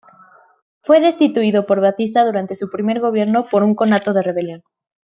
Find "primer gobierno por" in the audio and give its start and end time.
2.71-3.61